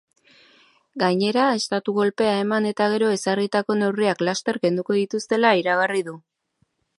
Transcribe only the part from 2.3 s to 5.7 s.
eman eta gero ezarritako neurriak laster kenduko dituztela